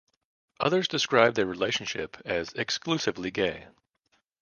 Others 0.59 0.87
described 0.87 1.35
their 1.35 1.45
relationship 1.45 2.17
as 2.25 2.53
"exclusively 2.53 3.29
gay". 3.29 3.67